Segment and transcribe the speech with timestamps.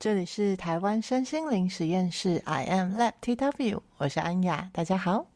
[0.00, 5.26] 这里是台湾身心灵实验室，I am Lab TW，我是安雅，大家好。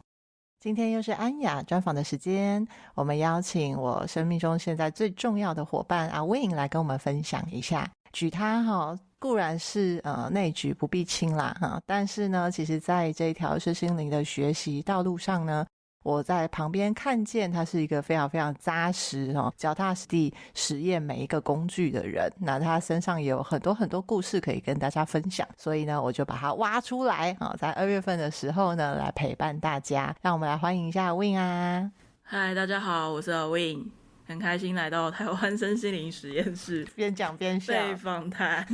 [0.59, 7.91] 今天又是安雅专访的时间，我们邀请我生命中现在最重要的伙伴阿 Win 来跟我们分享一下。
[8.15, 15.67] 举他哈，固然是呃内举不必亲啦哈，但是呢，其实在这一条身心灵的学习道路上呢。
[16.05, 22.31] 我在旁边看见他是一个非常非常扎实哦，脚踏实地实验每一个工具的人。
[22.39, 30.15] 那他身上也有很多很多故事可以跟大家分享，所以呢，我就把他挖出来啊，在二月份的时候呢，来陪伴大家。
[30.21, 31.91] 让我们来欢迎一下 Win 啊！
[32.23, 33.91] 嗨，大家好，我是 Win，
[34.27, 38.67] 很开心来到台湾身心灵实验室， 边讲边笑，被访谈，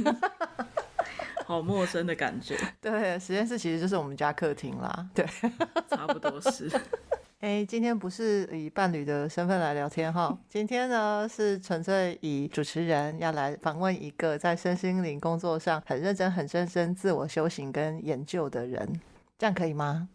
[1.46, 2.56] 好陌生的感觉。
[2.80, 5.24] 对，实验室其实就是我们家客厅啦，对，
[5.88, 6.68] 差不多是。
[7.40, 19.00] 哎，今天不是以伴侣的身份来聊天哈，今天呢是纯粹以主持人要来访问一个在身心灵工作上很认真、很认真自我修行跟研究的人，
[19.38, 20.06] 这样可以吗？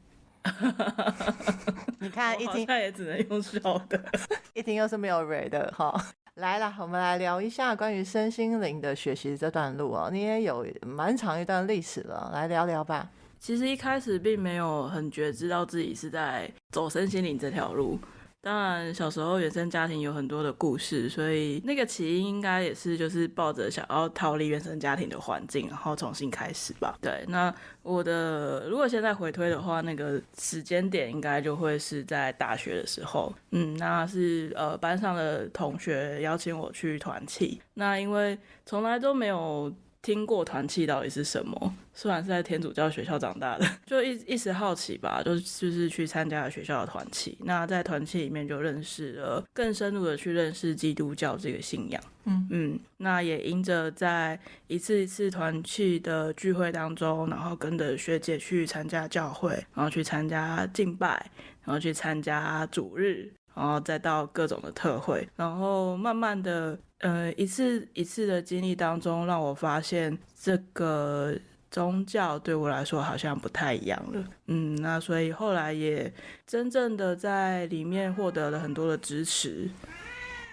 [1.98, 3.60] 你看 一听，他也只能用笑
[3.90, 4.00] 的，
[4.54, 6.00] 一听又是没有 read 的哈。
[6.36, 13.10] 来了，我们来聊一下关于身心灵的学习这段路哦，你也有蛮长一段历史了，来聊聊吧。
[13.40, 18.00] 其实一开始并没有很觉知道自己是在走身心灵这条路。
[18.42, 26.96] 当然，小时候原生家庭有很多的故事，所以那个起因应该也是就是抱着想要逃离原生家庭的环境，然后重新开始吧。
[27.02, 33.34] 对，那我的如果现在回推的话，那个时间点应该就会是在大学的时候。
[33.50, 39.74] 嗯，那是呃班上的同学邀请我去团契，那因为从来都没有。
[40.06, 41.76] 听过团契到底是什么？
[41.92, 47.36] 虽然是在天主教学校长大的， 就一一时好奇吧，就就是去参加了学校的团契。
[47.42, 52.00] 那在团契里面就认识了，更深入的去认识基督教这个信仰。
[52.26, 61.32] 嗯嗯，那也因着在一次一次团契的聚会当中，然后跟着学姐去参加教会，然后去参加敬拜，
[61.64, 66.78] 然后去参加主日，然后再到各种的特惠，然后慢慢的。
[67.00, 71.36] 呃，一次一次的经历当中，让我发现这个
[71.70, 74.24] 宗教对我来说好像不太一样了。
[74.48, 76.12] 嗯，那所以后来也
[76.48, 79.70] 真正的在里面获得了很多的支持。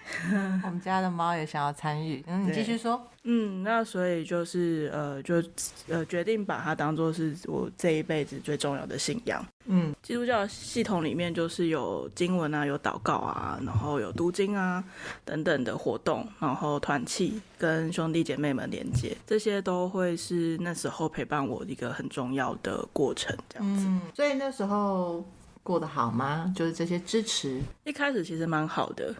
[0.63, 3.01] 我们家的猫也想要参与，嗯，你继续说。
[3.25, 5.41] 嗯，那所以就是呃，就
[5.87, 9.45] 呃决定把它当做是我这一辈子最重要的信仰。
[9.65, 14.83] 嗯，基督教系统里面就是有经文啊，有祷告啊，然后有读经啊
[15.23, 23.85] 等等的活动，然后团契跟兄弟姐妹们连接，这些都会是那时候陪伴我一个很重要的过程，这样子。
[23.87, 25.25] 嗯，所以那时候
[25.63, 26.53] 过得好吗？
[26.55, 29.15] 就是这些支持，一开始其实蛮好的，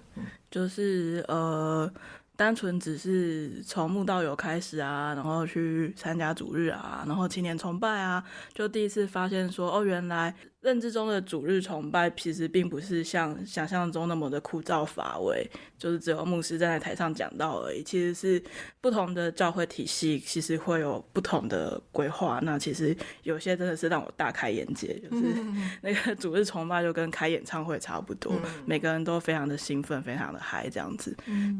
[0.51, 1.91] 就是呃。
[2.35, 8.23] 单纯只是从慕道友开始啊，然后去参加主日啊，然后青年崇拜啊，
[8.55, 15.45] 就第一次发现说，哦，原来认知中的主日崇拜其实并不是像想象中那么的枯燥乏味，
[15.77, 17.83] 就是只有牧师站在台上讲道而已。
[17.83, 18.41] 其实是
[18.79, 22.39] 不同的教会体系，其实会有不同的规划。
[22.43, 25.35] 那其实有些真的是让我大开眼界，就是
[25.81, 28.33] 那个主日崇拜就跟开演唱会差不多，
[28.65, 31.13] 每个人都非常的兴奋，非常的嗨，这样子。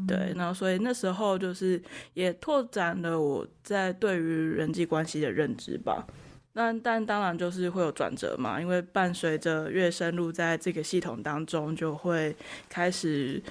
[0.08, 1.80] 对，然后所以那时候就是
[2.14, 6.06] 也拓展了我在对于人际关系的认知吧。
[6.54, 12.34] 但但当然就是会有转折嘛，因为伴随着越深入在这个系统当中，就会
[12.68, 13.42] 开始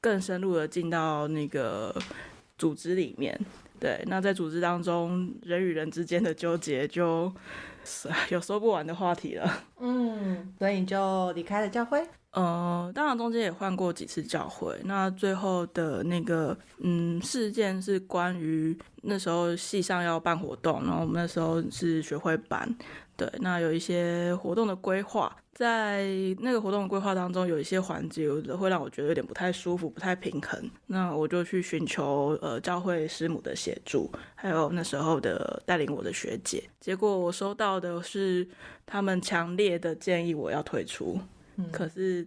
[0.00, 1.94] 更深入的进到那个
[2.56, 3.38] 组织里面。
[3.80, 7.32] 对，那在组织当中，人与人之间的纠结就
[8.30, 9.64] 有说不完的话题了。
[9.80, 12.06] 嗯，所以你就离开了教会。
[12.32, 14.74] 呃，当然中间也换过几次教会。
[14.84, 22.74] 那最后的那个嗯事件是关于那时候系上要办活动，然后我们那时候是学会办，
[23.18, 26.06] 对，那有一些活动的规划，在
[26.40, 30.70] 那个活动的规划当中，有一些环节会让我觉得有点不太舒服，不太平衡。
[30.86, 36.64] 那我就去寻求呃教会师母的协助，还有那时候的带领我的学姐。
[36.80, 38.48] 结果我收到的是
[38.86, 41.20] 他们强烈的建议我要退出。
[41.70, 42.26] 可是，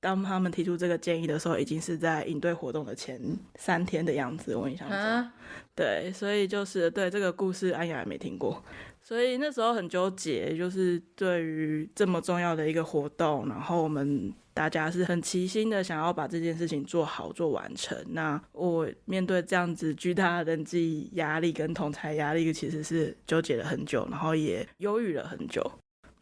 [0.00, 3.20] 当他们提出这个建议的时候，已经是在营队活动的前
[3.56, 4.54] 三天的样子。
[4.54, 5.32] 我印象中，啊、
[5.74, 8.62] 对，所以就是对这个故事，安雅也没听过，
[9.00, 17.96] 所以那时候很纠结，就是对于这么重要的一个活动，然后我们大家是很齐心的想要把这件事情做好做完成。
[18.10, 25.62] 那我面对这样子巨大的人际压力跟同侪压力，其实是纠结了很久，然后也忧郁了很久。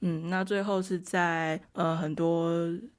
[0.04, 2.52] 嗯，那最后是在呃很多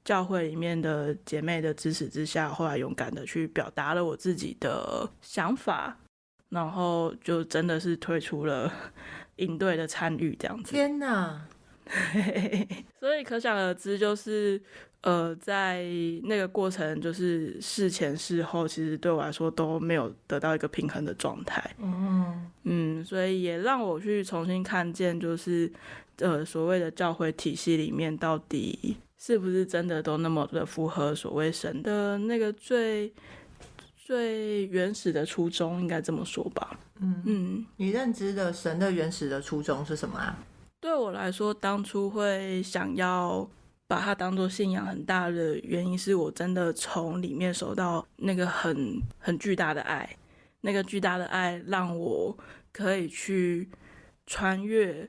[0.04, 5.96] 教会里面的姐妹的支持之下，后来勇敢的去表达了我自己的想法，
[6.48, 8.72] 然后就真的是退出了
[9.36, 10.72] 营队的参与这样子。
[10.72, 11.46] 天哪！
[12.98, 14.58] 所以可想而知，就是
[15.02, 15.84] 呃，在
[16.22, 21.62] 那个过程，就是事前事后，其实对我来说都没有得到一个平衡的状态。
[21.78, 22.13] 嗯嗯，
[23.04, 25.70] 所以也让我去重新看见，就是
[26.18, 33.12] 呃，所谓的教会体系里面，到底是不是真的都那么的符合所谓神的那个最
[33.96, 36.78] 最原始的初衷，应该这么说吧？
[37.00, 40.38] 嗯嗯，你认知的神的原始的初衷是什么啊？
[40.80, 43.48] 对我来说，当初会想要
[43.86, 50.16] 把它当做信仰很大的原因，是我真的从里面收到那个很很巨大的爱，
[50.60, 52.36] 那个巨大的爱让我
[52.74, 53.70] 可以去
[54.26, 55.08] 穿越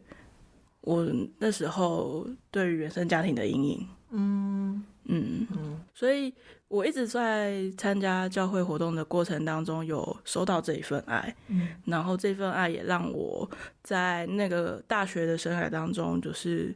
[0.80, 1.06] 我
[1.40, 3.88] 那时候对于原生家庭的阴影。
[4.12, 6.34] 嗯嗯嗯，所以。
[6.68, 13.48] 我一直在参加教会活动的过程当中，有收到这一份爱，嗯，然后这份爱也让我
[13.84, 16.74] 在那个大学的生涯当中，就是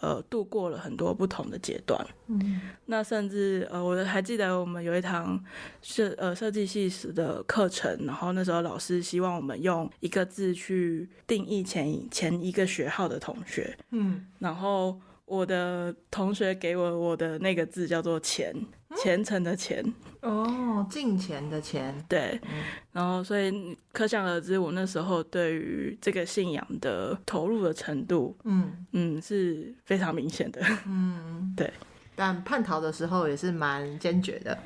[0.00, 5.42] 呃度过了很多不同的阶段，嗯，那甚至呃我还记得我们有一堂
[5.80, 18.54] 设呃设计系时的课程，然后那时候老师希望我们用一个字去定义前前一个学号的同学，嗯，然后我的同学给我我的那个字叫做钱。
[18.98, 19.84] 虔诚的虔
[20.22, 28.86] 哦，敬虔的虔，对，嗯、然后所以可想而知，我那时候对于这个信仰的投入的程度，嗯。
[28.92, 31.52] 嗯是非常明显的，嗯。
[31.54, 31.70] 对，
[32.14, 34.58] 但叛逃的时候也是蛮坚决的，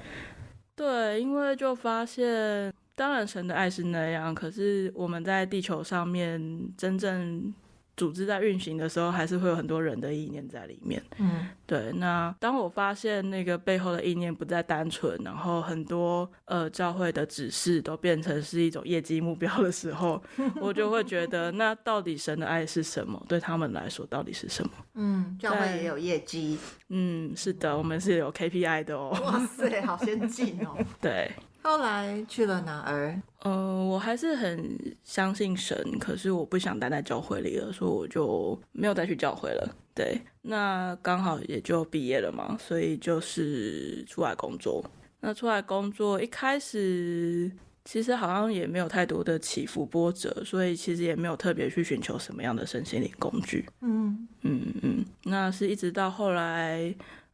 [0.77, 6.41] 对，因为就发现，当然神的爱是那样，可是我们在地球上面
[6.77, 7.53] 真正。
[8.01, 11.03] 组织在运行的时候，还是会有很多人的意念在里面。
[11.19, 11.93] 嗯，对。
[11.97, 20.23] 那当我发现那个背后的意念不再单纯，然后很多呃教会的指示都变成是一种业绩目标的时候，
[20.63, 23.23] 我就会觉得，那到底神的爱是什么？
[23.29, 24.71] 对他们来说，到底是什么？
[24.95, 26.59] 嗯，教会也有业绩。
[26.89, 29.11] 嗯，是的，我们是有 KPI 的哦。
[29.23, 30.75] 哇塞，好先进哦。
[31.03, 31.31] 对。
[31.63, 33.21] 后来去了哪儿？
[33.41, 39.77] 呃，我还是很相信神，可是我不想待在教会里了，所以我就没有再去教会了。
[39.95, 44.85] 对，那刚好也就毕业了嘛，所以就是出来工作。
[45.21, 47.51] 那出来工作一开始
[47.85, 53.67] 其实好像也没有太多的起伏波折，所以其实也没有特别去寻求什么样的身心灵工具。
[53.83, 56.81] 嗯嗯嗯，那是一直到后来，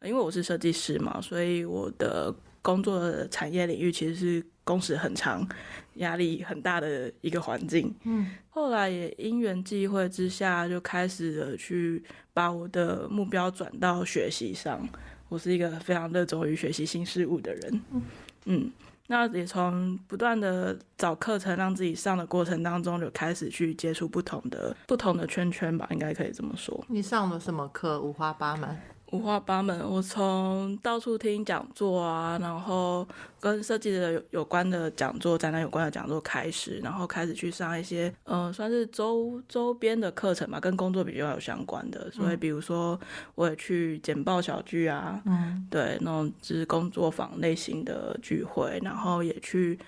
[0.02, 2.34] 因为我是设计师嘛，所以我的。
[2.66, 5.48] 工作的产业领域其实是工时很长、
[5.94, 7.94] 压力很大的一个环境。
[8.02, 12.02] 嗯，后来也因缘际会之下，就开始了去
[12.34, 14.84] 把我的目标转到学习上。
[15.28, 17.82] 我是一个非常热衷于学习新事物的人。
[17.92, 18.02] 嗯，
[18.46, 18.72] 嗯，
[19.06, 26.84] 那也从不断的找课程让自己上的过程当中，就开始去接触不同的不同的圈圈吧，应该可以这么说。
[26.88, 28.00] 你上了什么课？
[28.02, 28.76] 五花八门。
[29.12, 33.06] 五花八门，我从到处听讲座啊，然后
[33.38, 42.11] 跟设计的有有关的讲座、展览有关的讲座开始，然后开始去上一些，嗯、呃，算是周周边的课程吧，跟工作比较有相关的。
[42.11, 42.99] 所以，比如说，
[43.37, 49.78] 我也去简报小聚啊，嗯，对，那种就是工作坊类型的聚会，然后也去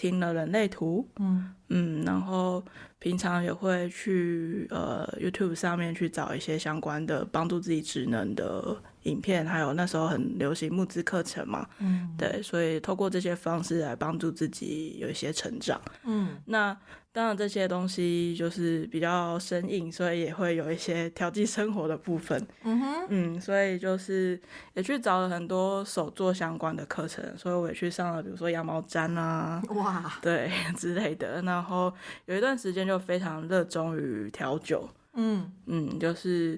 [0.00, 2.64] 听了人类图，嗯嗯，然后。
[3.02, 16.76] 平常也会去呃 YouTube 上面去找一些相关的帮助自己职能的影片，还有那时候很流行募资课程嘛，嗯，对，所以透过这些方式来帮助自己有一些成长，嗯，那。
[17.12, 22.40] 当然，这些东西就是比较生硬，所以也会有一些调剂生活的部分。
[22.62, 24.40] 嗯哼，嗯，所以就是
[24.74, 31.42] 也去找了很多手作相关的课程，所以我也去上了，比如说羊毛毡啊，哇，对 之类的。
[31.42, 31.92] 然后
[32.26, 34.88] 有一段时间就非常热衷于调酒。
[35.14, 36.56] 嗯嗯，就是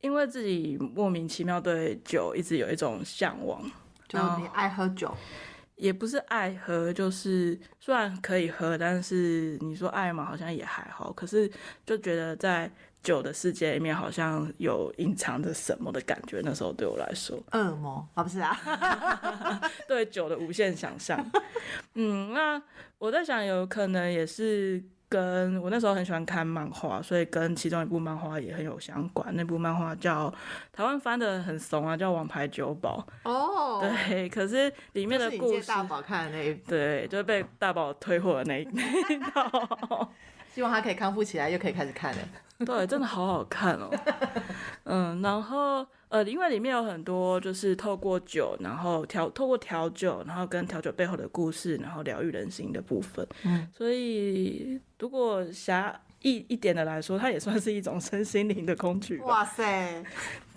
[0.00, 3.62] 因为自己莫名其妙对酒一直有一种向往，
[4.08, 5.12] 就你爱喝酒。
[5.76, 11.12] 也不是爱喝，就是虽然可以喝，但是你说爱嘛，好像也还好。
[11.12, 11.48] 可是
[11.86, 12.68] 就觉得在
[13.00, 16.40] 酒的世界里面，好像有隐藏着什么的感觉。
[16.42, 18.58] 那时候对我来说，恶魔啊，不是啊，
[19.86, 21.24] 对酒的无限想象。
[21.94, 22.60] 嗯，那
[22.98, 24.82] 我在想，有可能也是。
[25.08, 29.34] 跟我那时候很喜欢看漫画，所以跟其中一部漫画也很有相关。
[29.34, 30.32] 那部漫画叫
[30.72, 33.06] 台湾翻的很怂啊，叫《王牌酒保》。
[33.30, 40.10] 哦， 对，可是里面的故事，大宝看的那一，对，就是被大宝退货的那一那一套。
[40.54, 42.18] 希望他可以康复起来，又可以开始看了。
[42.66, 43.88] 对，真的好好看哦。
[44.84, 53.26] 嗯，然后呃，因为里面有很多就是透过酒，然后调透过调酒，然后跟调酒背后的故事，然后疗愈人心的部分。
[53.44, 59.18] 嗯，所以如果狭义一点的来说，它也算是一种身心灵的工具。
[59.18, 60.04] 哇塞！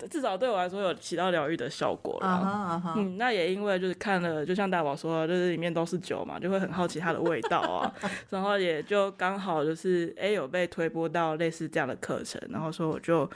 [0.10, 2.28] 至少对我来说有起到疗愈的效果了。
[2.28, 3.00] Uh huh, uh huh.
[3.00, 7.94] 嗯，那也因为就是看了，就像大宝说的，就是里面都是酒嘛，就会很好奇它的味道啊。
[8.32, 13.30] 然后也就刚好就是哎、欸、有被推播到类似这样的课程，然后说我就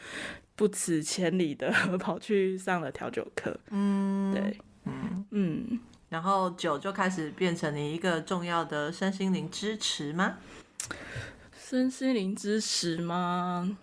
[0.55, 3.55] 不辞千里的 跑去上了调酒课。
[3.70, 5.79] 嗯，对，嗯嗯，
[6.10, 10.38] 然后酒就开始变成你一个重要的身心灵支持吗？
[11.67, 13.75] 身心灵支持吗？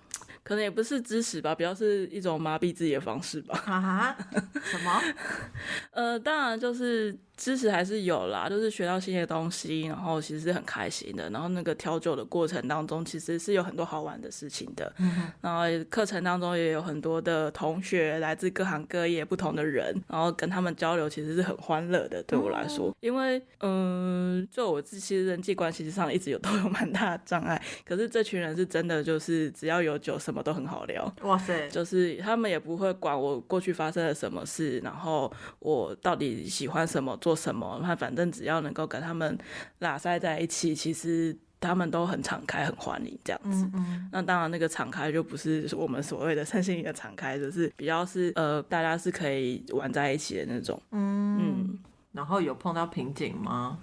[0.45, 3.59] 可能也不是支持吧，比较是一种麻痹自己的方式吧。
[3.67, 4.17] 啊哈，
[4.63, 5.03] 什么？
[5.91, 7.17] 呃，当然就是。
[7.37, 11.29] 知识还是有啦，就是学到新的东西，然后其实是很开心的。
[11.31, 14.93] 然后那个调酒的过程当中，其实是有很多好玩的事情的。
[14.99, 22.23] 嗯、哼然后课程当中也有很多的同学来自各行各业不同的人，然后跟他们交流，其实是很欢乐的。
[22.25, 31.13] 对我来说，嗯、因为嗯、呃，就我自己人际关系上一直有 都有蛮大的障碍，可是这群人是真的，就是只要有酒，什么都很好聊。
[31.23, 31.69] 哇塞！
[31.69, 37.37] 就是他们也不会管我过去发生了什么事，然后我到底喜欢什么做。
[37.43, 37.81] 什么？
[37.83, 39.37] 他反正只要能够跟他们
[39.79, 43.65] 拉塞在一起，其实他们都很敞开、很欢迎这样子。
[43.65, 50.81] 嗯嗯，那当然，那个敞开就不是我们所谓的身心灵的敞开，就是比较是呃，大家是可以玩在一起的那种。
[50.93, 51.79] 嗯，嗯，
[52.13, 53.79] 然后有碰到瓶颈吗？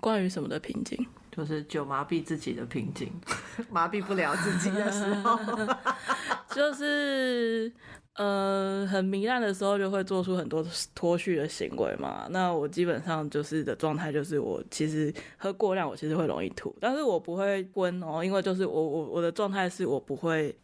[0.00, 1.06] 关于什么的瓶颈？
[1.30, 3.12] 就是酒麻痹自己的瓶颈，
[3.70, 5.38] 麻痹不了自己的时候，
[6.50, 7.70] 就是。
[8.14, 10.64] 呃，很糜烂的时候就会做出很多
[10.94, 12.26] 脱序的行为嘛。
[12.30, 20.54] 那我基本上就是的状态，就是我其实喝过量，我其实会容易吐，但是我不会昏哦，因为就是我我我的状态是我不会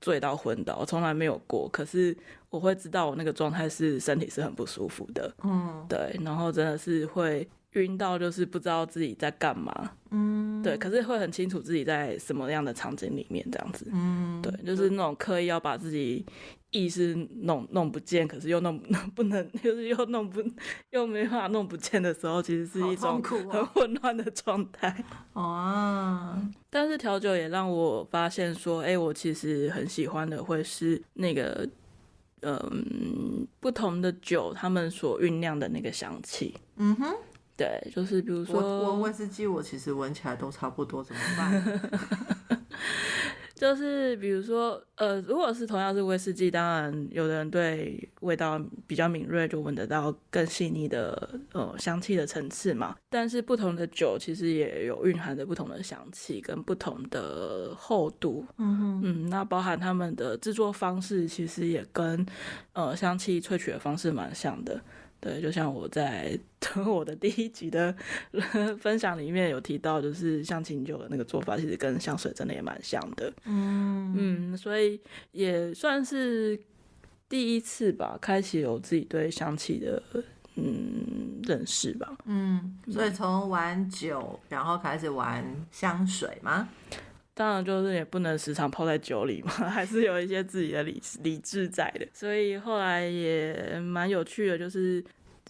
[0.00, 1.68] 醉到昏倒，我从来没有过。
[1.70, 2.14] 可是
[2.50, 7.48] 我会知道我那个状态是身体是很不舒服的，嗯，对，然后真的是会。
[7.72, 16.24] 晕到就是不知道自己在干嘛，嗯，对，可是会很清楚自己在什么样的场景里面这样子，嗯，对，就是那种刻意要把自己
[16.70, 18.78] 意识弄弄不见，可是又弄
[19.14, 20.42] 不能，就是又弄不
[20.90, 25.04] 又没办法弄不见的时候，其实是一种很混乱的状态。
[25.34, 26.36] 哦，
[26.68, 31.68] 但是调酒也让我发现说，哎、欸，我其实很喜欢的会是那个，
[32.42, 37.14] 嗯，不同的酒他们所酝酿的那个香气，嗯哼。
[37.56, 41.80] 对，就是比如说，闻威士忌，我其实闻起来都差不多，怎么办？
[43.56, 52.94] 就是比如说，呃，如果是同样是威士忌，当然有的人对味道比较敏锐，就闻得到更细腻的呃香气的层次嘛。
[53.08, 58.44] 但是不同的酒其实也有蕴含着不同的香气跟不同的厚度。
[58.58, 62.26] 嗯哼嗯，那包含他们的制作方式，其实也跟
[62.74, 64.78] 呃香气萃取的方式蛮像的。
[65.20, 66.38] 对，就像我在
[66.86, 67.94] 我的第一集的
[68.80, 73.32] 分享里面有提到，就是像琴酒的那个做法，其实跟香水真的也蛮像的。
[73.44, 75.00] 嗯嗯，所以
[75.32, 76.58] 也算是
[77.28, 80.02] 第一次吧，开启有自己对香气的
[80.56, 82.16] 嗯认识吧。
[82.26, 86.68] 嗯，所以从玩酒，然后开始玩香水吗？
[87.38, 92.08] 当然，就是也不能时常泡在酒里嘛， 还是有一些自己的理理智在的。
[92.14, 95.04] 所以后来也蛮有趣的，就是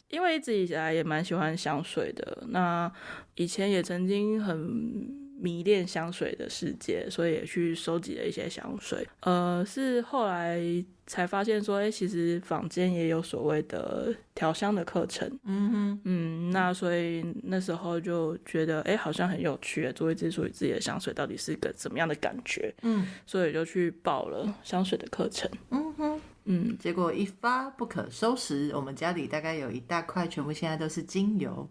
[0.09, 2.43] 因为一直以来也蛮喜欢香水的。
[2.49, 2.91] 那
[3.37, 9.07] 以前也曾经很迷恋香水的世界，所以也去收集了一些香水。
[9.21, 10.85] 呃，是后来。
[11.09, 15.39] 才发现说，哎、欸，其实坊间也有所谓的调香的课程。
[15.45, 22.75] 嗯哼，嗯，那所以那时候就觉得，哎、欸，好像很有趣，做一支属于自己的香水到底是个怎么样的感觉？
[22.83, 25.49] 嗯，所以就去报了香水的课程。
[25.71, 31.69] 嗯哼，嗯，结果一发不可收拾，我们家里大概有一大块，全部现在都是精油。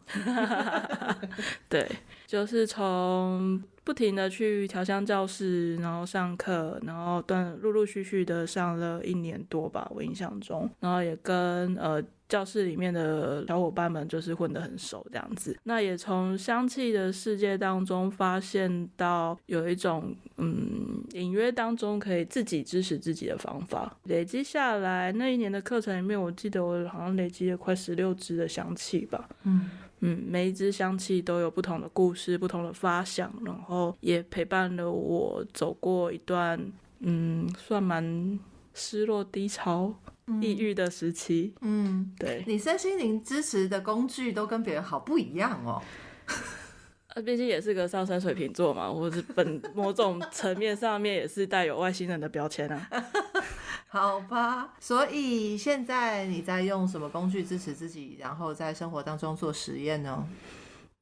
[1.67, 1.85] 对，
[2.25, 3.63] 就是从。
[3.85, 15.55] 不停的去调香教室，然后上课，然后断陆陆续续的上了一年多吧，我印象中，然后也跟呃教室里面的小伙伴们就是混得很熟这样子。
[15.65, 23.95] 那也从香气的世界当中发现到有一种嗯隐约当中可以自己支持自己的方法。
[24.05, 29.29] 累积下来那一年的课程里面，我记得我好像累积了快十六支的香气吧。
[29.43, 29.69] 嗯。
[30.01, 36.59] 嗯，每一支香气都有不同的故事，不同的发想，然后也陪伴了我走过一段，
[36.99, 38.39] 嗯，算蛮
[38.73, 39.93] 失落、低潮、
[40.41, 41.53] 抑郁的时期。
[41.61, 42.43] 嗯，对。
[42.45, 45.81] 你身心灵支持的工具都跟别人好不一样哦。
[47.25, 52.89] 毕竟也是个上升水瓶座嘛，或是本某种层面上面也是带有外星人的标签啊。
[53.95, 60.27] 好吧，所以现在你在用什么工具支持自己，然后在生活当中做实验呢？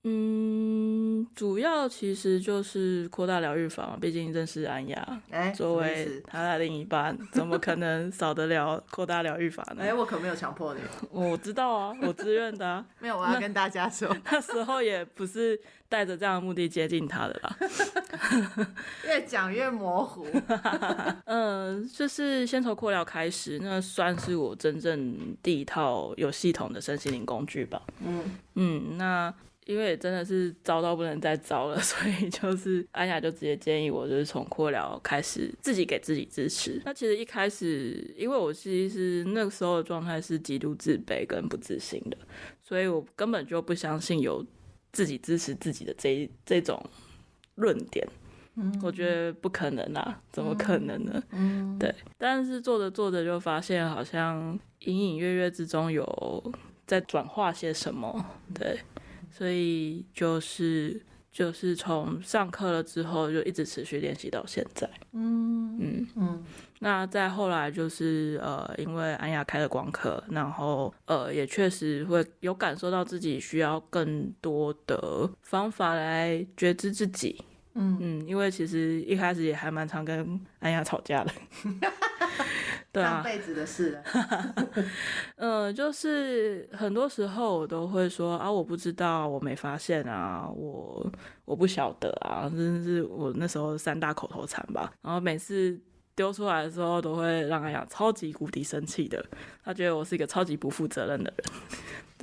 [0.06, 5.22] 嗯，主要其实就是扩大疗愈法嘛，毕竟认识安雅，
[5.56, 9.82] 作为他的另一半，怎么可能少得了扩大疗愈法呢？
[9.82, 12.86] 哎、欸，我可没有强迫你，我知道啊，我自愿的啊。
[13.00, 15.58] 没有，我要跟大家说，那，那时候也不是
[15.88, 17.58] 带着这样的目的接近他的啦。
[19.08, 20.28] 越讲越模糊。
[21.24, 27.82] 嗯，就是先从扩疗开始，那算是我真正第一套有系统的身心灵工具吧。
[28.06, 29.34] 嗯嗯，那。
[29.66, 36.82] 因为真的是糟到不能再糟了， 所以就是安雅就直接建议我，就是从扩疗开始，自己给自己支持。
[36.86, 42.18] 那其实一开始，因为我其实那个时候的状态是极度自卑跟不自信的，
[42.62, 44.46] 所以我根本就不相信有
[44.92, 46.84] 自己支持自己的这这种
[47.56, 48.08] 论点。
[48.56, 51.24] 嗯，我觉得不可能啊，怎么可能呢？
[51.32, 51.92] 嗯，对。
[52.20, 56.54] 但是做着做着就发现，好像隐隐约约之中有
[56.86, 58.80] 在转化些什么，对。
[59.36, 64.88] 所以就是就是从上课了之后，就一直持续练习到现在。
[65.14, 66.44] 嗯嗯嗯。
[66.80, 77.44] 那再后来就是呃，因为安雅开了光课，然后呃，也确实会有感受到自己需要更多的方法来觉知自己。
[77.76, 81.32] 嗯嗯，因为其实一开始也还蛮常跟安雅吵架的。
[82.94, 84.04] 对啊，上辈子的事了。
[85.38, 91.12] 嗯， 就是很多时候我都会说啊，我不知道，我没发现啊，我
[91.44, 94.94] 我不晓得啊，真的是我那时候三大口头禅吧。
[95.02, 95.76] 然后每次
[96.16, 99.26] 丢出来的时候，都会让阿雅超级无敌生气的，
[99.66, 101.46] 他觉得我是一个超级不负责任的人。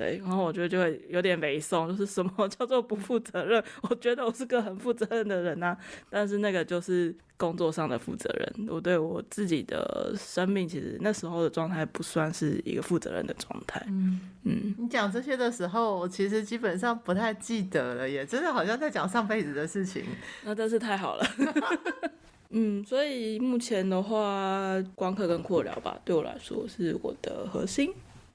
[0.01, 3.63] 对，然后我觉得就会有点猥琐，就是什么 叫做不负责任？
[3.83, 8.67] 我觉得我是个很负责任的人呐、啊，但是那个就是工作上的负责任。
[8.71, 13.85] 我对我自己的生命，其实那时候的状态不算是一个负责任的状态。
[13.89, 20.03] 嗯嗯，你讲这些的时候，我其实基本上不太记得了，也真的好像在讲上辈子的事情。
[20.45, 21.27] 那真是太好了。
[22.53, 27.93] 嗯，所以目前的话，光刻跟扩疗吧，对我来说是我的核心。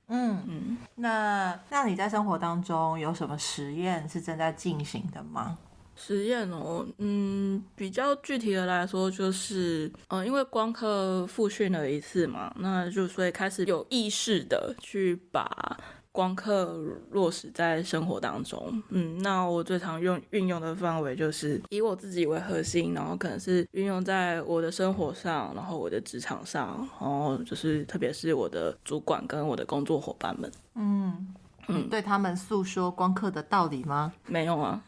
[0.07, 5.57] 嗯嗯，那那你在生活当中有什么实验是正在进行的吗？
[5.95, 15.77] 实验哦，嗯，比较具体的来说就是，嗯、呃，因为光课复训了一次嘛，那就所以开始有意识的去把。
[16.15, 16.79] 光刻
[17.11, 31.35] 落实在生活当中，嗯，那我最常用运用的范围就是以我自己为核心，然后可能是运用在我的生活上，然后我的职场上，然后就是特别是我的主管跟我的工作伙伴们，嗯。
[31.67, 34.13] 嗯，对他们诉说光刻的道理吗？
[34.27, 34.79] 没有啊，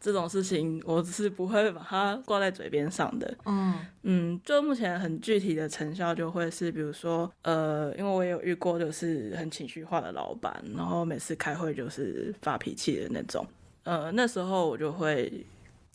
[0.00, 3.36] 这种事情我只是不会把它挂在嘴边上的。
[3.44, 13.46] 嗯嗯，就目前很具体的成效就会是，比如说，呃，因为我也有遇过就是很情绪化的老板，然后每次开会就是发脾气的那种。
[13.82, 15.44] 呃，那时候我就会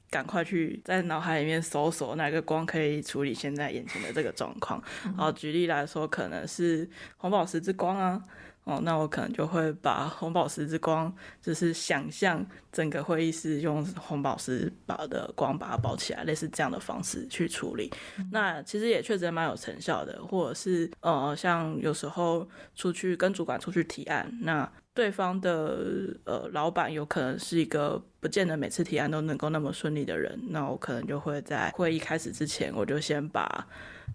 [0.10, 4.84] 赶快去在脑海里面搜索哪个光可以处理现在眼前的这个状况。
[5.04, 8.22] 然后举例来说，可能是红宝石之光啊。
[8.65, 17.91] 哦，那我可能就会把红宝石之光，就是想象整个会议室用红宝石把的光把它包起来，类似这样的方式去处理。
[18.17, 33.67] 嗯、那其实也确实蛮有成效的，或者是呃，像有时候出去跟主管出去提案，那对方的呃老板有可能是一个不见得每次提案都能够那么顺利的人，那我可能就会在会议开始之前，我就先把。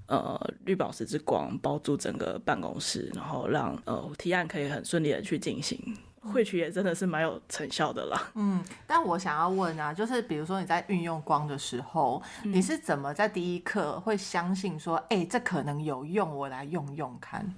[0.08, 5.78] 呃，绿宝石之光包住整个办公室，然后让呃提案可以很顺利的去进行，
[6.22, 8.32] 会取也真的是蛮有成效的啦。
[8.34, 17.54] 嗯，但我想要问啊，就是比如说你在运用光的时候，嗯、你是怎么在第一刻会相信说，哎、欸，这可能有用，我来用用看？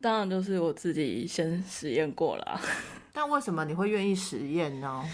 [0.00, 2.60] 当然就是我自己先实验过了。
[3.12, 5.04] 但为什么你会愿意实验呢？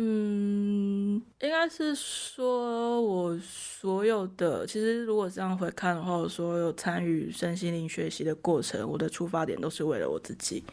[0.00, 0.97] 嗯，
[1.40, 10.64] 应该是说，我所有的其实，如果这样回看的话，我所有参与身心灵学习的过程，我的出发点都是为了我自己。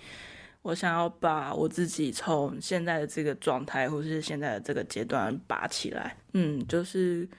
[0.62, 6.17] 我想要把我自己从现在的这个状态，或是现在的这个阶段拔起来。
[6.34, 7.29] 嗯，就是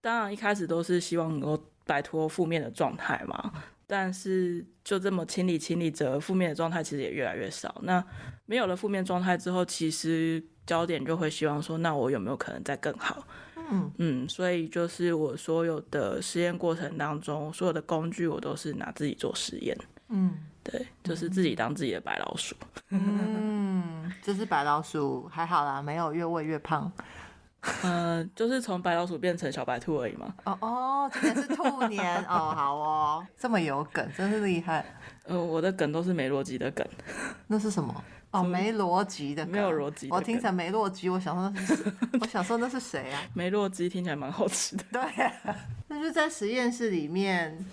[0.00, 3.52] 当然一开始都是希望能够摆脱负面的状态嘛。
[3.86, 7.80] 但是就这么清理清理着，负面的状态其实也越来越少。
[7.84, 8.04] 那
[8.44, 10.44] 没有了负面状态之后，其实。
[10.68, 13.24] 焦点就会希望说，那我有没有可能再更好？
[13.70, 19.76] 嗯嗯，所以就是我所有的实验过程当中，所有的工具我都是拿自己做实验。
[20.08, 22.54] 嗯，对，就是自己当自己的白老鼠。
[22.90, 26.92] 嗯，这是白老鼠，还好啦，没有越喂越胖。
[27.82, 30.32] 嗯、呃，就是从白老鼠变成小白兔而已嘛。
[30.44, 34.86] 哦哦，今年是兔年哦，好哦，这么有梗，真是厉害。
[35.24, 36.86] 呃，我的梗都是没逻辑的梗。
[37.48, 38.04] 那是什么？
[38.30, 40.08] 哦，没逻辑的梗，没有逻辑。
[40.10, 43.22] 我听成没逻辑，我想说那是， 我想说那是谁啊？
[43.32, 44.84] 没逻辑听起来蛮好吃的。
[44.92, 45.56] 对、啊，
[45.88, 47.64] 那就在实验室里面，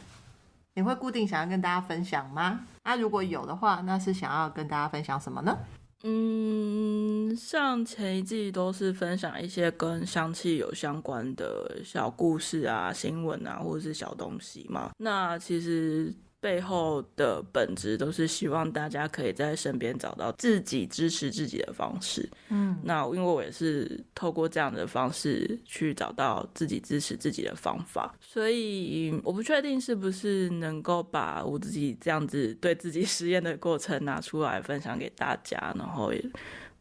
[0.75, 2.61] 你会固定想要跟大家分享吗？
[2.83, 5.57] 啊，如果有的话，那是想要跟大家分享什么呢？
[6.03, 14.91] 嗯，像前一季都是分享一些跟香气有相关的小故事啊、新闻啊，或者是小东西嘛。
[14.99, 16.13] 那其实。
[16.45, 22.29] 背后的本质都是希望大家可以在身边找到自己支持自己的方式。
[22.49, 36.23] 嗯，那因为我也是透过这样的方式去找到自己支持自己的方法，所以我不确定是不是能够把我自己这样子对自己实验的过程拿出来分享给大家，然后也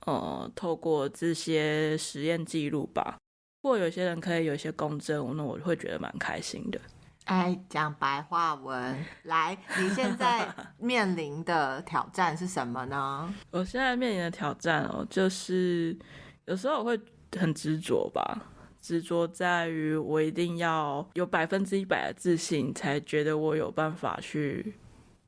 [0.04, 3.16] 呃透过这些实验记录吧。
[3.62, 6.78] 如果有些人可以有一些共振，那我会觉得蛮开心的。
[7.24, 10.46] 哎，讲白话文来，你现在
[10.78, 13.34] 面临的挑战是什么呢？
[13.50, 15.96] 我现在面临的挑战哦，就是
[16.44, 17.00] 有时候我会
[17.38, 18.42] 很执着吧，
[18.80, 24.74] 执着在于我一定要有百分之一百的自信，才觉得我有办法去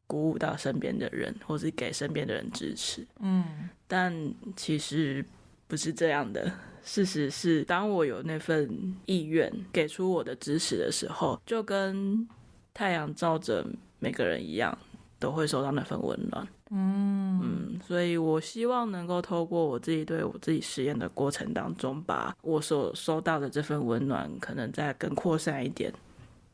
[0.06, 3.06] 鼓舞到身边的人，或是给身边的人支持。
[3.20, 4.14] 嗯，但
[4.54, 5.24] 其实
[5.66, 6.52] 不是这样的。
[6.86, 12.26] 事实是，当我有那份意愿给出我的支持的时候，就跟
[12.72, 13.66] 太阳照着
[13.98, 14.78] 每个人一样，
[15.18, 16.46] 都会收到那份温暖。
[16.70, 25.92] 嗯嗯，所以我希望能够透过我自己对我自己实验的过程当中，把我所收到的这份温暖，可能再更扩散一点，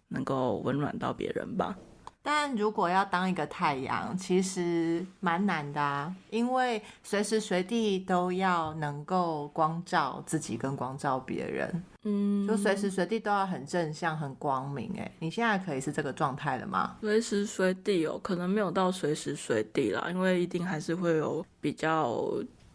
[0.09, 1.77] 能够温暖到别人吧。
[2.22, 14.92] 但如果要当一个太阳，其实蛮难的啊，因为随时随地都要能够光照自己跟光照别人，嗯，就随时随地都要很正向、很光明。
[14.96, 16.96] 哎，你现在可以是这个状态了吗？
[17.00, 22.16] 随时随地哦，可能没有到随时随地啦，因为一定还是会有比较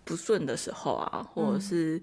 [0.03, 2.01] 不顺的时候啊，或者是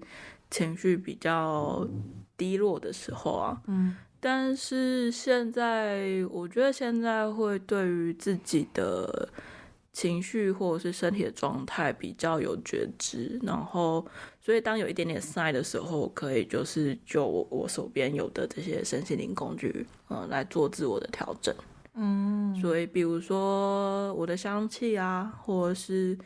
[0.49, 1.87] 情绪比较
[2.35, 3.95] 低落的时候啊，嗯。
[4.27, 9.29] 但是现在，我觉得现在会对于自己的
[9.93, 14.03] 情绪或者是身体的状态比较有觉知，然后，
[14.41, 21.53] 所以当有一点点 sign 的时候，可以就是就我我手边有的这些身心灵工具，嗯，来做自我的调整。
[21.93, 26.17] 嗯，所以比如说我的香气啊，或者是。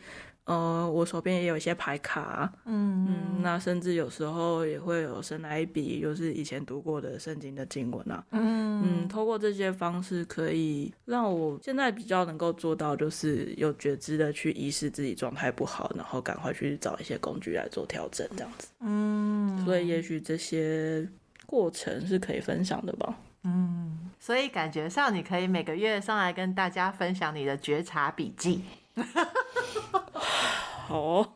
[0.50, 3.06] 呃，我手边也有一些牌卡，嗯。
[3.08, 8.82] 嗯，那甚至有时候也会有神来一笔，就是以前读过的圣经的经文啊，嗯。
[8.82, 21.08] 嗯，通过这些方式，可以让我现在比较能够做到，就是有觉知的去意识自己状态不好，然后赶快去找一些工具来做调整，这样子，嗯，所以也许这些
[21.46, 28.64] 过程是可以分享的吧，嗯，所以感觉上你可以每个月上来跟大家分享你的觉察笔记。
[30.88, 31.34] 好哦，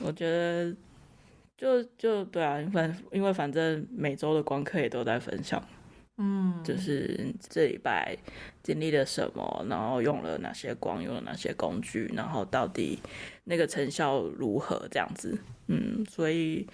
[0.00, 0.74] 我觉得
[1.56, 5.62] 就就对啊，反因为反正每周的光课也都在分享，
[6.18, 8.16] 嗯，就是这礼拜
[8.62, 12.98] 经历了什么，然后用了哪些光，用了哪些工具，然后到底
[13.44, 16.66] 那个成效如何这样子，嗯，所以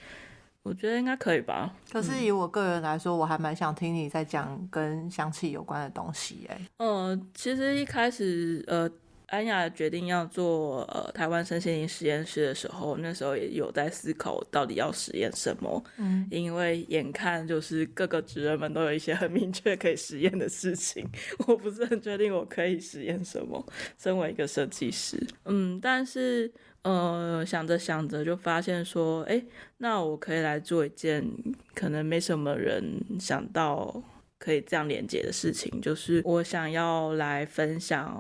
[0.63, 1.75] 我觉得应该可以吧。
[1.93, 8.91] 可是以我个人来说，我还蛮想听你在讲跟香气有关的东西，哎，嗯，其实一开始呃。
[9.33, 15.83] 安雅决定要做呃台湾身心灵实验室的时候，那时候也有在思考到底要实验什么。
[15.97, 21.09] 嗯，因为眼看就是各个职人们都有一些很明确可以实验的事情，
[21.47, 23.65] 我不是很确定我可以实验什么。
[23.99, 29.43] 身为一个设计师，嗯，但是呃想着想着就发现说，哎，
[29.79, 31.27] 那我可以来做一件
[31.75, 34.03] 可能没什么人想到。
[34.43, 38.13] 可以这样连接的事情，就是我想要来分享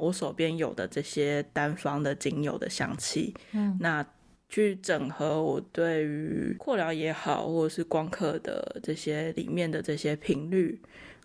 [0.00, 4.04] 我手边有的这些单方的精油的香气，嗯，那
[4.48, 10.80] 去整合我对于扩疗也好，或者是光刻的这些里面的这些频率，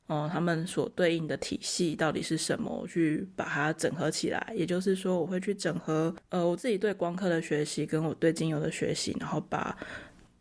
[0.07, 4.53] 嗯、呃，他们所对应的体系到底是什么，我去把它整合起来。
[4.53, 9.75] 也就是说，我会去整合呃我自己对光刻的学习，跟我对精油的学习，然后把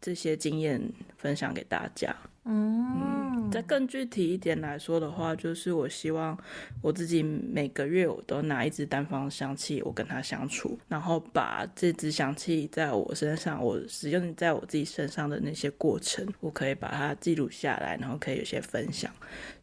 [0.01, 0.83] 这些经验
[1.17, 2.15] 分享给大家。
[2.47, 6.39] 嗯，再更具体一点来说的话，就是我希望
[6.83, 19.11] 我自己每个月我都拿一支单方香气，我跟它相处，然后把这支香气在我身上，我使用在我自己身上的那些过程，我可以把它记录下来，然后可以有些分享。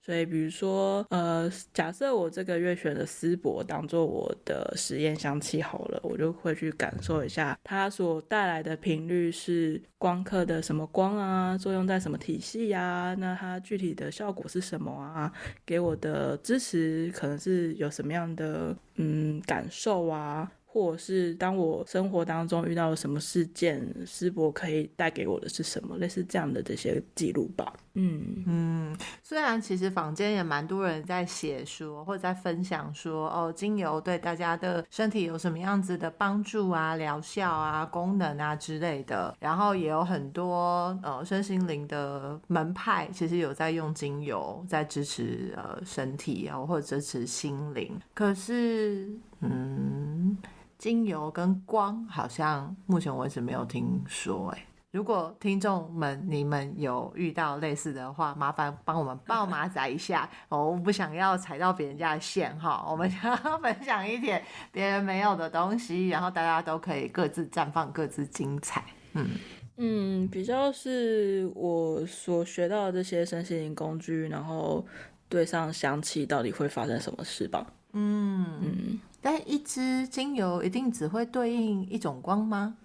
[0.03, 15.31] 所以，比如说，呃，假设我这个月选的丝柏当做我的实验香气好了，我就会去感受一下它所带来的频率是光刻的什么光啊，作用在什么体系啊，那它具体的效果是什么啊？
[15.65, 20.51] 给我的支持可能是有什么样的嗯感受啊？
[20.65, 25.97] 或者是当我生活当中遇到了什么事件，师博可以带给我的是什么？
[25.97, 27.73] 类似这样的这些记录吧。
[27.93, 39.35] 嗯嗯，虽然其实坊间也蛮多人在写说，或者在分享说，哦，精油对大家的身体有什么样子的帮助啊、疗效啊、功能啊之类的。
[39.39, 47.99] 然后也有很多呃身心灵的门派，其实有在用精油在支持呃身体啊，或者支持心灵。
[48.13, 49.09] 可是，
[49.41, 50.37] 嗯。
[50.77, 68.83] 精油跟光好像目前为止没有听说哎，如果听众们你们有遇到类似的话，麻烦帮我们爆 马仔一下哦，我不想要踩到别人家的线哈，我们想要 分享一点别人没有的东西，然后大家都可以各自绽放各自精彩。
[69.13, 69.29] 嗯
[69.77, 74.85] 嗯，比较是我所学到的这些身心灵工具，然后
[75.29, 77.65] 对上香气到底会发生什么事吧？
[77.93, 78.99] 嗯嗯。
[79.21, 82.75] 但一支精油一定只会对应一种光吗？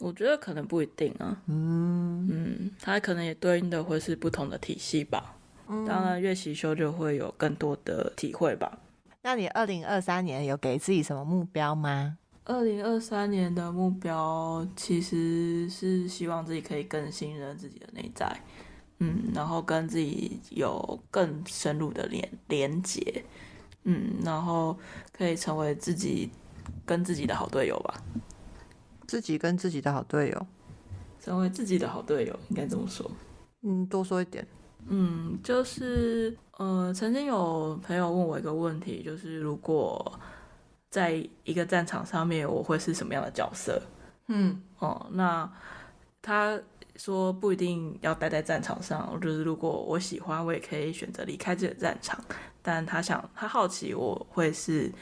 [0.00, 1.40] 我觉得可能不一定啊。
[1.46, 5.36] 嗯嗯，它可能也对应的会是不同的体系吧。
[5.68, 8.78] 嗯，当然越习修就会有更多的体会吧。
[9.22, 12.16] 那你二零二三年有给自己什么目标吗？
[12.44, 18.40] 二零二三年的目标其实是希望自己可以更信任自己的内在，
[18.98, 23.22] 嗯，然后跟自己有更深入的连连接。
[23.84, 24.76] 嗯，然后
[25.12, 26.30] 可以成为自己
[26.84, 28.02] 跟自己的好队友吧。
[29.10, 30.46] 自己跟自己的好队友，
[31.20, 33.10] 成为自己的好队友，应该这么说。
[33.62, 34.46] 嗯，多说一点。
[34.86, 40.16] 嗯，就是呃，曾经有朋友问我一个问题，就是如果
[40.90, 43.82] 在一个战场上面，我会是什么样的角色？
[44.28, 45.52] 嗯，哦，那
[46.22, 46.60] 他。
[46.96, 52.22] 说不一定要待在战场上，就是如果我喜欢，我也可以选择离开这个战场。
[52.60, 54.92] 但他想，他好奇我会是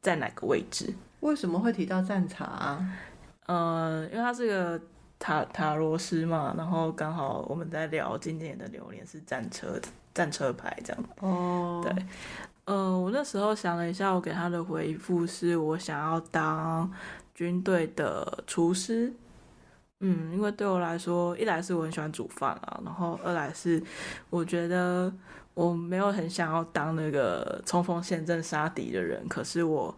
[0.00, 0.94] 在哪个位置？
[1.18, 2.96] 为什么会提到战场啊？
[3.48, 4.80] 呃，因为他是个
[5.18, 9.80] 塔塔罗斯嘛，然后刚好我们在聊今年的流年是战车
[10.14, 11.04] 战车牌这样。
[11.20, 12.06] 哦，对，
[12.66, 16.92] 呃，我那时候想了一下，我给他的回复是我想要当
[17.34, 19.12] 军队的厨师。
[20.00, 23.82] 嗯，因为对我来说，一来是我很喜欢煮饭啊，然后二来是
[24.30, 25.12] 我觉得
[25.54, 29.92] 我没有很想要当那个冲锋陷阵杀敌的人，可是我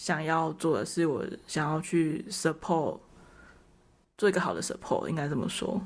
[0.00, 2.98] 想要做的是，我想要去 support，
[4.16, 5.78] 做一个好的 support，应该这么说。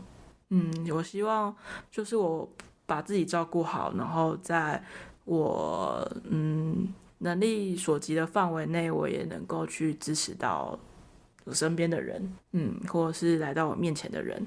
[0.50, 1.52] 嗯，我希望
[1.90, 2.48] 就是我
[2.86, 4.80] 把自己照顾好，然后在
[5.24, 10.78] 我嗯能力所及的范围内，我也能够去支持到。
[11.42, 14.46] 我身边的人，嗯，或者是来到我面前的人，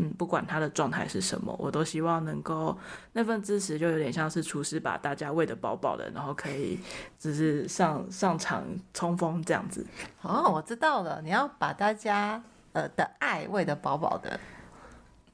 [0.00, 2.78] 嗯，不管他的状态是什么，我都希望能够
[3.12, 6.78] 那份支持，就有点像是厨师把大家喂得饱饱的，然后可以
[7.18, 9.84] 只是上上场冲锋这样子。
[10.22, 12.40] 哦，我知道了，你要把大家
[12.72, 14.38] 呃的爱喂得饱饱的。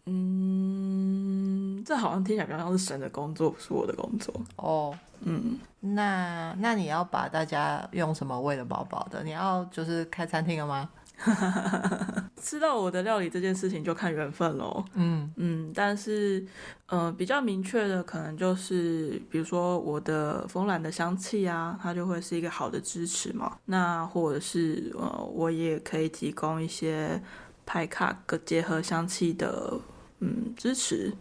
[0.07, 4.35] 嗯，这好像听起来比较像是神的工作，不是我的工作。
[4.57, 9.23] 哦，嗯，那那你要把大家用什么喂得饱饱的？
[9.23, 10.89] 你要就是开餐厅了吗？
[12.41, 14.85] 吃到我的料理这件事情就看缘分喽。
[14.95, 16.45] 嗯嗯，但是
[16.87, 23.57] 呃比较明确的可能就是，比如说我的风兰的香气啊，它就会是一个好的支持嘛。
[23.65, 27.23] 那或者是呃我也可以提供一些
[27.65, 29.81] 派卡结合香气的。
[30.21, 31.13] 嗯，支持，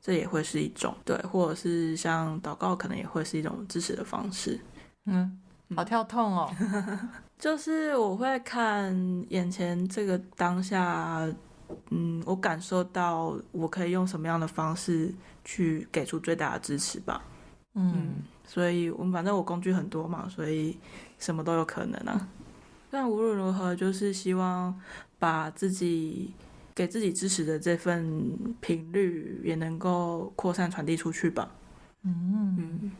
[0.00, 4.60] 这也会是一种对，或者是像祷告，可能也会是一种支持的方式。
[5.06, 5.40] 嗯，
[5.74, 6.54] 好跳痛哦。
[7.42, 8.94] 就是我会看
[9.30, 11.28] 眼前这个当下，
[11.90, 15.12] 嗯，我感受到我可以用什么样的方式
[15.44, 17.20] 去给出最大的支持吧。
[17.74, 18.14] 嗯，嗯，
[18.46, 20.78] 所以我们反正我工具很多嘛，所以
[21.18, 22.28] 什么都有可能啊。
[22.92, 24.80] 但无论如何，就是希望
[25.18, 26.32] 把自己。
[26.74, 31.50] 给自己支持的这份频率也能够扩散传递出去吧。
[32.02, 32.92] 嗯嗯，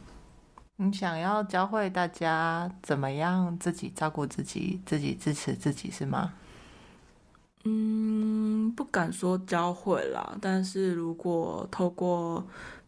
[0.82, 6.34] 你想要教会大家怎么样自己照顾自己，自己支持自己是吗？
[7.64, 8.22] 嗯。
[8.62, 12.46] 嗯，不敢说教会啦，但是如果透过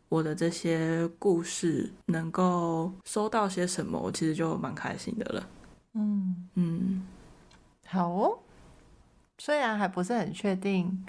[0.08, 5.48] 我的这些故事能够收到些什么，我其实就蛮开心的了。
[5.94, 7.06] 嗯嗯，
[7.86, 8.38] 好哦。
[9.38, 11.04] 虽然还不是很确定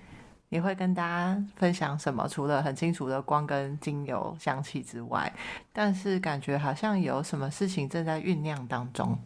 [0.49, 5.31] 你会跟大家分享什么，除了很清楚的光跟精油香气之外，
[5.73, 9.17] 但是感觉好像有什么事情正在酝酿当中。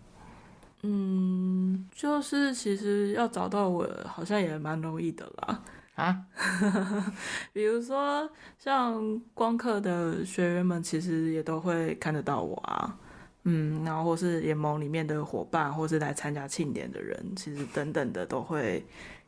[0.81, 5.61] 嗯，就是其实要找到我，好像也蛮容易的啦。
[5.95, 6.23] 啊，
[7.51, 12.97] 比如说像光课的学员们，其实也都会看得到我啊。
[13.43, 18.85] 嗯，然后或是联盟里面的伙伴，或是来参加庆典的人，其实等等的都会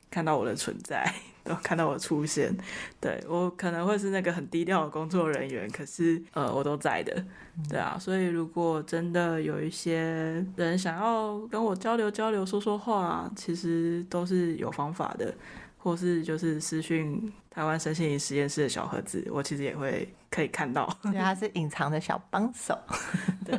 [0.09, 1.05] 看到我的存在，
[1.43, 2.55] 都看到我出现。
[2.99, 7.23] 对，我可能会是那个很低调的工作人员，可是呃，我都在的。
[7.69, 15.33] 对啊，所以如果真的有一些人想要跟我交流交流、说说话，其实都是有方法的，
[15.77, 20.89] 或是就是私讯台湾身心灵实验室的小盒子，我其实也会可以看到。
[21.03, 22.77] 对，他是隐藏的小帮手。
[23.45, 23.57] 对。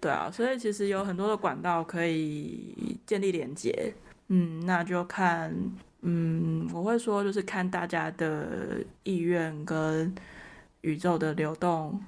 [0.00, 3.94] 对啊，所以其实有很多的管道可以建立连接，
[4.28, 5.50] 嗯，那就看，
[6.06, 10.14] 嗯，我会说就是看大家的意愿跟
[10.82, 11.98] 宇宙的流动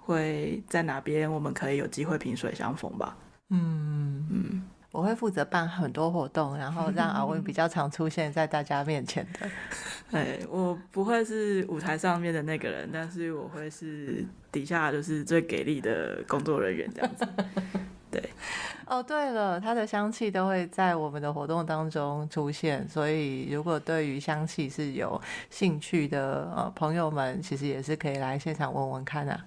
[0.00, 3.16] 会在哪边，我们可以有机会萍水相逢吧。
[3.50, 4.62] 嗯嗯。
[4.92, 9.50] 我会负责办很多活动，然后让阿文比较常出现在大家面前的。
[10.12, 17.28] 哎，我不会是舞台上面的那个人，但是我会是底下就是最给力的工作人员这样子。
[18.20, 18.30] 对。
[18.86, 29.44] 哦，对了，它的香气都会在我们的活动当中出现，所以如果对于香气是有兴趣的呃朋友们，其实也是可以来现场闻闻看啊。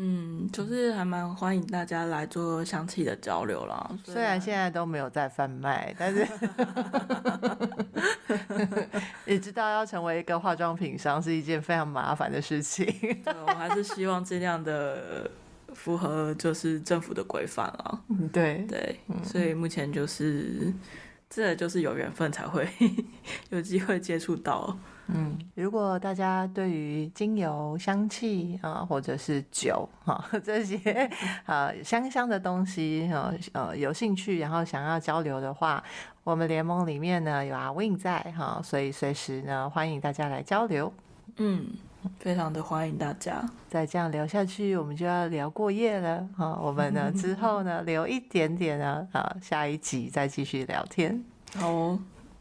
[0.00, 3.90] 嗯，就是还蛮欢迎大家来做香气的交流啦。
[4.04, 6.24] 虽然现在都没有在贩卖，但是
[9.26, 12.86] 也知道要成为一个化妆品商是一件非常麻烦的事情。
[13.24, 15.28] 对，我还是希望尽量的
[15.78, 18.02] 符合就是政府的规范了。
[18.08, 20.74] 嗯，对对，所以目前就是
[21.30, 22.68] 这就是有缘分才会
[23.50, 24.76] 有机会接触到。
[25.06, 31.08] 嗯，如果大家对于精油香气啊，或者是酒哈 这些
[31.46, 35.82] 呃香香的东西呃呃有兴趣，然后想要交流的话，
[36.24, 40.92] 我们联盟里面呢有阿 Win 在哈，所以随时呢欢迎大家来交流。
[41.38, 41.68] 嗯，
[42.20, 43.42] 非常的欢迎大家。
[43.68, 46.58] 再这样聊下去，我们就要聊过夜了啊。
[46.60, 51.24] 我们呢 之后呢留一点点呢啊，下一集再继续聊天。
[51.54, 51.98] 好哦。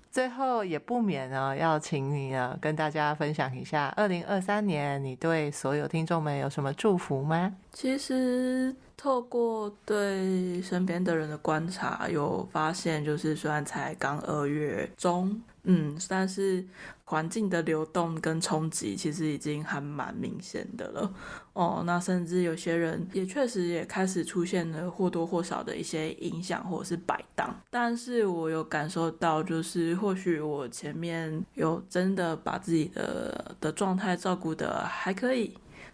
[0.10, 7.54] 最后也不免呢，要请你呢跟大家分享一下，二零二三年你对所有听众们有什么祝福吗？
[7.72, 15.39] 其实透过对身边的人的观察，有发现，就是虽然才刚二月中。
[15.69, 16.65] 嗯，但是
[17.03, 21.13] 环境的流动跟冲击其实已经还蛮明显的了
[21.51, 21.84] 哦。
[21.86, 27.53] 那甚至有些人也确实也开始出现了或多或少的一些影响或者是摆荡。
[27.69, 35.53] 但是我有感受到，就是或许我前面有真的把自己的的状态照顾得还可以，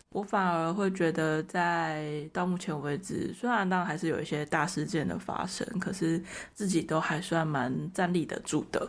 [0.09, 6.21] 我反而会觉得在到目前为止，虽然当然还是有一些大事件的发生，可是
[6.53, 8.87] 自己都还算蛮站立得住的。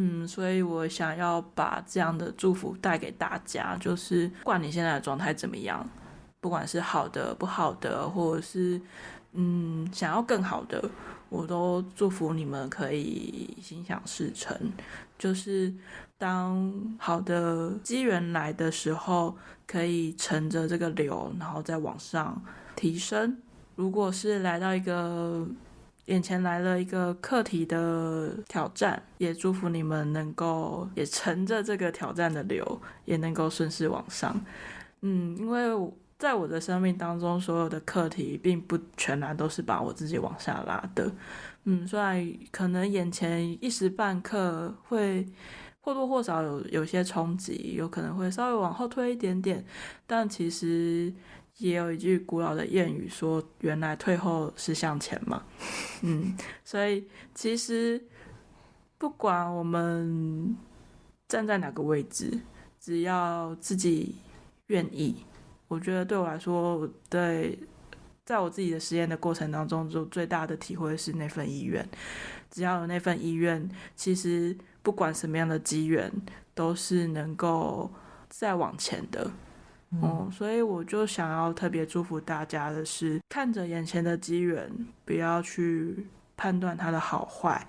[0.00, 5.84] 嗯，所以我想要把这样的祝福带给大家，就是不管你现在的状态怎么样，
[6.40, 8.80] 不管是好的、不好的，或者是
[9.32, 10.88] 嗯想要更好的，
[11.28, 14.56] 我都祝福你们可以心想事成。
[15.18, 15.74] 就是
[16.16, 22.40] 当好的机缘来的时候，可以乘着这个流，然后再往上
[22.76, 23.36] 提升。
[23.74, 25.44] 如果是来到一个
[26.08, 34.34] 眼前来了一个课题的挑战，也祝福你们能够也乘着这个挑战的流，也能够顺势往上。
[35.02, 35.68] 嗯，因为
[36.18, 41.12] 在我的生命当中，所有的课题并不全然都是把我自己往下拉的。
[41.64, 45.26] 嗯，虽然可能眼前一时半刻会
[45.82, 49.62] 或多或少有有些冲击，有可能会稍微往后推一点点，
[50.06, 51.12] 但其实。
[51.58, 55.42] 也有一句古老的谚语说：“原来退后是向前嘛。
[56.02, 58.02] ”嗯，所以其实
[58.96, 60.56] 不管我们
[61.26, 62.40] 站在哪个位置，
[62.80, 64.16] 只要自己
[64.68, 65.16] 愿意，
[65.66, 67.58] 我觉得对我来说，对，
[68.24, 71.86] 在我自己的实验的过程当中，就最大的体会是那份意愿。
[72.50, 76.10] 只要有那份意愿，其实不管什么样的机缘，
[76.54, 77.90] 都是能够
[78.28, 79.30] 再往前的。
[80.00, 84.70] 哦、嗯，所以我就想要特别祝福大家的是，看着眼前的机缘，
[85.04, 87.66] 不要去判断它的好坏，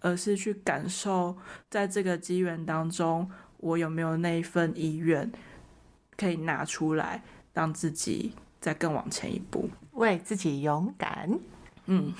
[0.00, 1.36] 而是去感受
[1.68, 5.30] 在这个机缘当中，我有没有那一份意愿
[6.16, 11.38] 可以拿出来，让自己再更往前一步，为自己勇敢。
[11.86, 12.12] 嗯。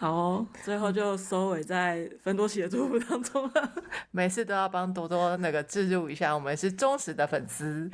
[0.00, 3.72] 好哦，最后就收尾在芬多奇的祝福当中了。
[4.10, 7.90] 每次都要帮多多那个置入一下，我们是忠实的粉丝。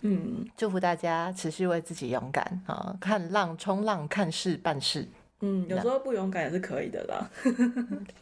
[0.00, 2.96] 嗯，祝福大家持续为自己勇敢啊！
[3.00, 5.06] 看浪冲浪，看事办事。
[5.38, 7.30] 嗯，有时候不勇敢也是可以的啦。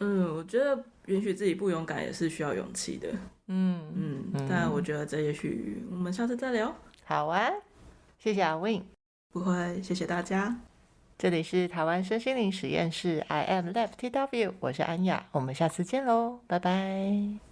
[0.01, 3.09] 嗯，我觉得允许自己不勇敢也是需要勇气的。
[3.47, 6.75] 嗯嗯，但我觉得这也许我们下次再聊。
[7.07, 7.51] 好啊，
[8.19, 8.83] 谢谢阿 Win。
[9.33, 10.55] 不会，谢谢大家。
[11.19, 17.46] 这里是台湾身心灵实验室，I am left TW，我是安雅，我们下次见喽，拜拜。